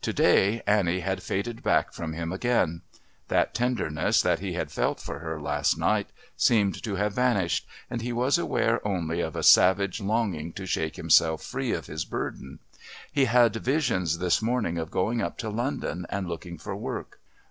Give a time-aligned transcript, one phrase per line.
[0.00, 2.80] To day Annie had faded back from him again;
[3.28, 8.00] that tenderness that he had felt for her last night seemed to have vanished, and
[8.00, 12.58] he was aware only of a savage longing to shake himself free of his burden.
[13.12, 17.20] He had visions this morning of going up to London and looking for work....